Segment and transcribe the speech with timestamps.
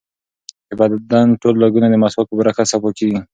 [0.67, 3.19] د بدن ټول رګونه د مسواک په برکت صفا کېږي.